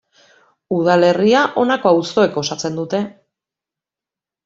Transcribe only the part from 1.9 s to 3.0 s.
auzoek osatzen